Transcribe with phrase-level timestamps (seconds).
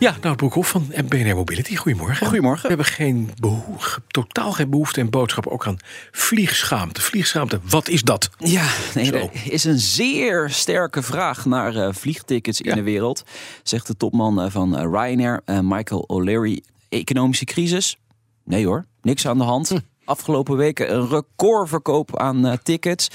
[0.00, 1.76] Ja, nou, Broekhoff van BNR Mobility.
[1.76, 2.26] Goedemorgen.
[2.26, 2.62] Goedemorgen.
[2.62, 5.76] We hebben geen behoefte, totaal geen behoefte en boodschap ook aan
[6.10, 7.00] vliegschaamte.
[7.00, 8.30] Vliegschaamte, wat is dat?
[8.38, 13.24] Ja, nee, er is een zeer sterke vraag naar eh, vliegtickets in de wereld.
[13.62, 16.62] Zegt de topman eh, van eh, Ryanair, Michael O'Leary.
[16.88, 17.98] Economische crisis?
[18.44, 19.68] Nee hoor, niks aan de hand.
[19.68, 19.78] Hm.
[20.04, 23.08] Afgelopen weken een recordverkoop aan eh, tickets.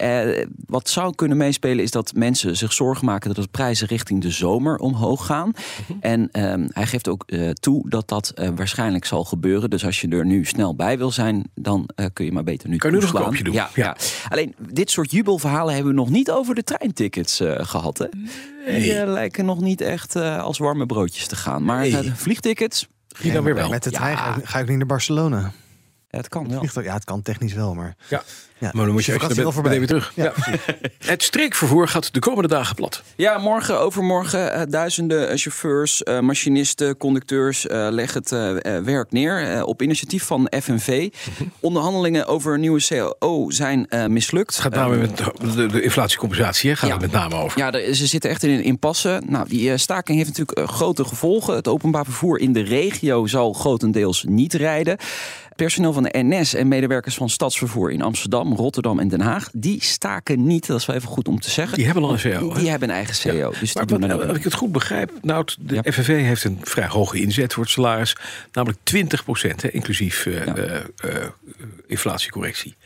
[0.00, 4.22] Eh, wat zou kunnen meespelen is dat mensen zich zorgen maken dat de prijzen richting
[4.22, 5.48] de zomer omhoog gaan.
[5.88, 5.98] Mhm.
[6.00, 9.70] En ehm, hij geeft ook eh, toe dat dat eh, waarschijnlijk zal gebeuren.
[9.70, 12.68] Dus als je er nu snel bij wil zijn, dan eh, kun je maar beter
[12.68, 13.54] nu Kan je nu nog een koopje doen?
[13.54, 13.84] Ja, Ja.
[13.84, 13.96] ja.
[14.28, 17.98] Alleen dit soort jubelverhalen hebben we nog niet over de treintickets eh, gehad.
[17.98, 18.06] Hè?
[18.80, 21.64] Die eh, lijken nog niet echt eh, als warme broodjes te gaan.
[21.64, 21.96] Maar Nee.
[21.96, 22.88] eh, vliegtickets,
[23.20, 23.68] Hier dan weer wel.
[23.68, 23.98] Met de Ja.
[23.98, 25.52] trein ga ik, ga ik niet naar Barcelona.
[26.10, 26.58] Het kan wel.
[26.58, 27.94] Vliegtuig- Ja, het kan technisch wel, maar...
[28.08, 28.22] Ja.
[28.58, 28.70] Ja.
[28.74, 30.12] Maar dan moet je echt wel meteen weer terug.
[30.14, 30.32] Ja.
[30.98, 33.02] Het streekvervoer gaat de komende dagen plat.
[33.16, 38.30] Ja, morgen, overmorgen, eh, duizenden eh, chauffeurs, eh, machinisten, conducteurs eh, leggen het
[38.84, 39.42] werk neer.
[39.56, 41.08] eh, op initiatief van FNV.
[41.60, 44.52] Onderhandelingen over een nieuwe CAO zijn eh, mislukt.
[44.52, 46.92] Het gaat namelijk met de, inflatiecompensatie, hè, gaat Ja.
[46.94, 47.58] het met name over.
[47.58, 49.22] Ja, ze zitten echt in een impasse.
[49.26, 51.54] Nou, die staking heeft natuurlijk grote gevolgen.
[51.54, 54.96] Het openbaar vervoer in de regio zal grotendeels niet rijden.
[55.64, 59.82] Personeel van de NS en medewerkers van stadsvervoer in Amsterdam, Rotterdam en Den Haag, die
[59.84, 60.66] staken niet.
[60.66, 61.76] Dat is wel even goed om te zeggen.
[61.76, 62.38] Die hebben al een CO.
[62.48, 63.52] Die, die hebben een eigen CEO.
[63.52, 63.60] Ja.
[63.60, 65.92] Dus maar wat, als ik het goed begrijp, nou, de Ja.
[65.92, 68.16] FNV heeft een vrij hoge inzet voor het salaris.
[68.52, 70.54] Namelijk 20 procent, inclusief eh, Ja.
[70.56, 71.26] eh, eh,
[71.86, 72.76] inflatiecorrectie.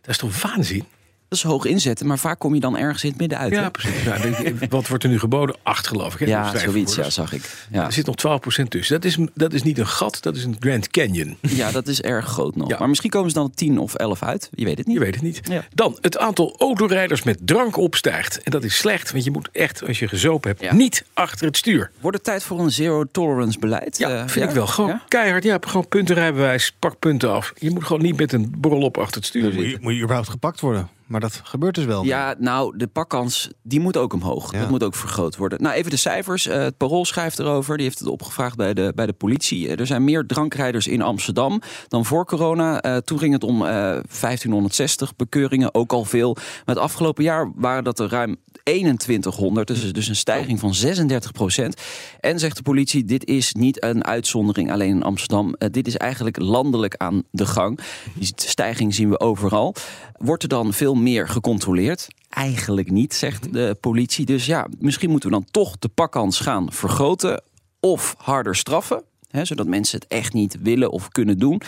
[0.00, 0.84] Dat is toch waanzin?
[1.28, 3.52] Dat is hoog inzetten, maar vaak kom je dan ergens in het midden uit.
[3.52, 3.70] Ja, hè?
[3.70, 4.02] precies.
[4.02, 5.56] Ja, de- wat wordt er nu geboden?
[5.62, 6.18] Acht geloof ik.
[6.18, 7.66] Hè, Ja, zoiets, ja, zag ik.
[7.70, 7.84] Ja.
[7.86, 9.00] Er zit nog 12 procent tussen.
[9.00, 11.36] Dat is, dat is niet een gat, dat is een Grand Canyon.
[11.40, 12.68] ja, dat is erg groot nog.
[12.68, 12.78] Ja.
[12.78, 14.48] Maar misschien komen ze dan op 10 of 11 uit.
[14.54, 14.96] Je weet het niet.
[14.96, 15.40] Je weet het niet.
[15.44, 15.64] Ja.
[15.74, 18.42] Dan, het aantal autorijders met drank opstijgt.
[18.42, 20.74] En dat is slecht, want je moet echt, als je gezopen hebt, Ja.
[20.74, 21.90] niet achter het stuur.
[22.00, 23.98] Wordt het tijd voor een zero tolerance beleid?
[23.98, 24.66] Ja, Eh, vind ik wel.
[24.66, 25.02] Gewoon Ja?
[25.08, 25.44] keihard.
[25.44, 27.52] Ja, gewoon puntenrijbewijs, pak punten af.
[27.58, 29.78] Je moet gewoon niet met een borrel op achter het stuur zitten.
[29.80, 30.88] moet je überhaupt gepakt worden?
[31.06, 32.04] Maar dat gebeurt dus wel.
[32.04, 34.52] Ja, nou, de pakkans, die moet ook omhoog.
[34.52, 34.60] Ja.
[34.60, 35.62] Dat moet ook vergroot worden.
[35.62, 36.46] Nou, even de cijfers.
[36.46, 37.76] Eh, het Parool schrijft erover.
[37.76, 39.68] Die heeft het opgevraagd bij de, bij de politie.
[39.68, 42.80] Eh, er zijn meer drankrijders in Amsterdam dan voor corona.
[42.80, 46.34] Eh, toen ging het om eh 1560 bekeuringen, ook al veel.
[46.34, 49.66] Maar het afgelopen jaar waren dat er ruim 2100.
[49.66, 51.80] Dus, dus een stijging van 36 procent.
[52.20, 55.54] En zegt de politie, dit is niet een uitzondering alleen in Amsterdam.
[55.70, 57.78] Dit is eigenlijk landelijk aan de gang.
[58.14, 59.74] Die stijging zien we overal.
[60.16, 62.08] Wordt er dan veel meer gecontroleerd?
[62.28, 64.26] Eigenlijk niet, zegt de politie.
[64.26, 67.42] Dus ja, misschien moeten we dan toch de pakkans gaan vergroten.
[67.80, 71.60] Of harder straffen, hè, zodat mensen het echt niet willen of kunnen doen.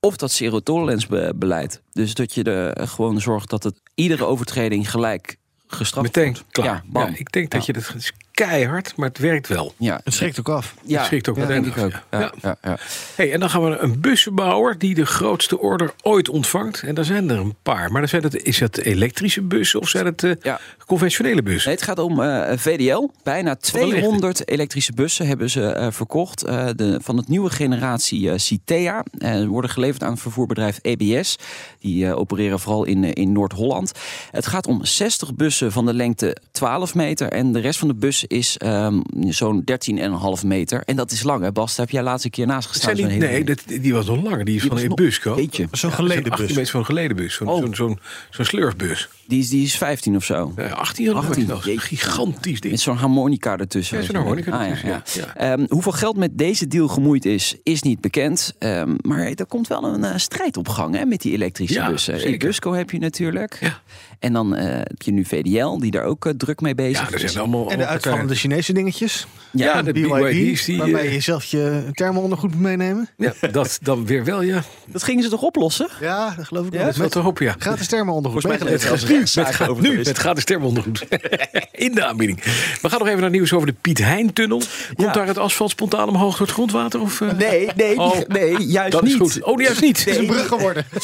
[0.00, 1.82] Of dat zero tolerance be- beleid.
[1.92, 6.44] Dus dat je er gewoon zorgt dat het iedere overtreding gelijk gestraft Meteen wordt.
[6.50, 6.84] klaar.
[6.92, 7.94] Ja, ik denk dat je dat
[8.32, 9.74] keihard, maar het werkt wel.
[9.76, 10.74] Ja, Het schrikt ook af.
[10.82, 11.78] ja, Het schrikt ook ja, denk ik ook.
[11.78, 12.56] uiteindelijk, Ja, ja.
[12.62, 12.70] ja.
[12.70, 12.78] Ja,
[13.14, 16.82] Hey, en dan gaan we naar een bussenbouwer die de grootste order ooit ontvangt.
[16.82, 17.90] En daar zijn er een paar.
[17.90, 20.60] Maar dan zijn het, is het elektrische bussen of zijn het eh, Ja.
[20.86, 21.68] conventionele bussen?
[21.68, 23.08] Nee, het gaat om eh, VDL.
[23.22, 23.78] Bijna de lichte.
[23.78, 26.42] 200 elektrische bussen hebben ze eh, verkocht.
[26.44, 29.04] Eh, de, van het nieuwe generatie eh, Citea.
[29.18, 31.36] Eh, worden geleverd aan het vervoerbedrijf EBS.
[31.78, 33.92] Die eh, opereren vooral in, in Noord-Holland.
[34.30, 37.28] Het gaat om 60 bussen van de lengte 12 meter.
[37.28, 37.94] En de rest van de
[38.26, 39.62] is ehm, zo'n
[40.40, 40.82] 13,5 meter.
[40.84, 41.74] En dat is lang, hè Bas?
[41.76, 42.96] Daar heb jij laatst een keer naast gestaan.
[42.96, 44.44] zo'n hele- nee, dat, die was nog langer.
[44.44, 45.34] Die is Die van.
[45.36, 45.68] Jeetje.
[45.72, 46.54] Zo'n geleden 18 bus.
[46.56, 47.34] meter van een geleden bus.
[47.34, 47.58] Zo'n Oh.
[47.58, 47.98] zo'n zo'n
[48.30, 49.08] zo'n slurfbus.
[49.26, 50.52] Die, is, die is 15 of zo.
[50.56, 51.64] Ja, 18 had ik 18, nog.
[51.64, 51.80] jeetje.
[51.96, 52.72] Gigantisch ding.
[52.72, 53.98] Met zo'n harmonica ertussen.
[53.98, 55.32] Ja, zo'n harmonica Ah, ja, ertussen, ja.
[55.36, 55.52] ja.
[55.52, 58.54] Ehm, hoeveel geld met deze deal gemoeid is, is niet bekend.
[58.58, 61.90] Ehm, maar er komt wel een eh, strijd op gang hè, met die elektrische Ja,
[61.90, 62.20] bussen.
[62.20, 62.34] zeker.
[62.34, 63.56] Ebusco heb je natuurlijk.
[63.60, 63.80] Ja.
[64.18, 67.14] En dan eh, heb je nu VDL, die daar ook eh, druk mee bezig Ja,
[67.16, 67.32] er is.
[67.32, 67.70] zijn allemaal...
[67.70, 69.26] En de allemaal uitvallende Chinese dingetjes.
[69.52, 70.64] Ja, Ja, de BYD's.
[70.64, 73.08] Die, waarbij eh, je zelf je thermoondergoed moet meenemen.
[73.16, 74.62] ja, dat dan weer wel, ja.
[74.86, 75.88] Dat gingen ze toch oplossen?
[76.00, 76.86] Ja, dat geloof ik Ja, wel.
[76.86, 77.54] Dat Met te hopen, ja.
[77.58, 78.42] gratis thermoondergoed.
[78.42, 81.04] Volgens mij Het nu, met, over nu met gratis stermondergoed.
[81.72, 82.42] In de aanbieding.
[82.82, 84.58] We gaan nog even naar nieuws over de Piet Hein-tunnel.
[84.58, 84.68] Komt
[85.08, 85.12] Ja.
[85.12, 87.00] daar het asfalt spontaan omhoog door het grondwater?
[87.00, 87.32] Of, eh?
[87.32, 89.12] Nee, nee, Oh, nee juist dat niet.
[89.12, 89.42] is goed.
[89.44, 89.98] Oh, juist niet.
[89.98, 90.84] Het is een brug geworden.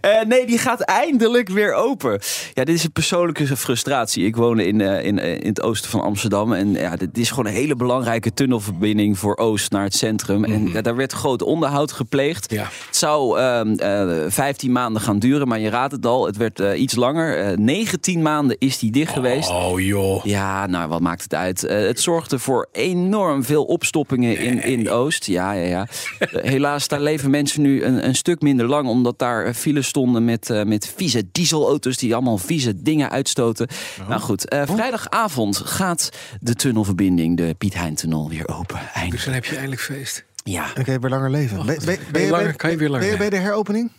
[0.00, 2.20] Eh, nee, die gaat eindelijk weer open.
[2.54, 4.24] Ja, dit is een persoonlijke frustratie.
[4.24, 6.52] Ik woon in, uh, in, in het oosten van Amsterdam.
[6.52, 10.38] En ja, dit is gewoon een hele belangrijke tunnelverbinding voor Oost naar het centrum.
[10.38, 10.76] Mm -hmm.
[10.76, 12.52] En daar werd groot onderhoud gepleegd.
[12.52, 12.68] Ja.
[13.00, 16.94] Het zou uh, 15 maanden gaan duren, maar je raadt het al, het werd iets
[16.94, 17.60] langer.
[17.60, 19.50] 19 maanden is die dicht geweest.
[19.50, 20.24] Oh joh.
[20.24, 21.60] Ja, nou wat maakt het uit?
[21.60, 25.24] het zorgde voor enorm veel opstoppingen in, in Oost.
[25.24, 25.86] Ja, ja, ja.
[26.30, 30.64] Helaas, daar leven mensen nu een, een stuk minder lang, omdat daar files stonden met,
[30.64, 33.68] met vieze dieselauto's die allemaal vieze dingen uitstoten.
[34.00, 34.08] Oh.
[34.08, 36.10] Nou goed, uh, vrijdagavond gaat
[36.40, 38.78] de tunnelverbinding, de Piet Hein-tunnel, weer open.
[38.78, 39.10] Eindelijk.
[39.10, 40.28] Dus dan heb je eindelijk feest.
[40.42, 40.70] Ja.
[40.74, 41.58] Dan kan je weer langer leven.
[41.58, 43.90] Oh, ben, ben, ben, je langer, kan je weer langer ben je bij de heropening?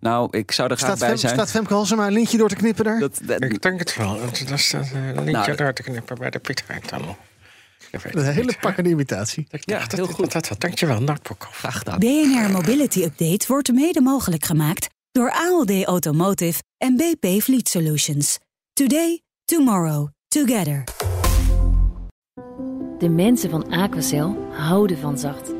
[0.00, 1.32] Nou, ik zou er graag staat bij Fem, zijn.
[1.32, 2.98] Staat Femke Halsema een lintje door te knippen daar?
[2.98, 4.20] Dat, dat, ik denk het wel.
[4.20, 7.16] Dat staat een lintje nou, door te knippen bij de Piet Hein-tunnel.
[7.90, 9.46] Een hele pakkende imitatie.
[9.50, 10.32] Ja, dat, heel goed.
[10.32, 11.56] Dat, dat, dankjewel, Nartpokov.
[11.56, 11.98] Graag gedaan.
[11.98, 18.38] BNR Mobility Update wordt mede mogelijk gemaakt door ALD Automotive en BP Fleet Solutions.
[18.72, 20.84] Today, tomorrow, together.
[22.98, 25.59] De mensen van Aquacel houden van zacht.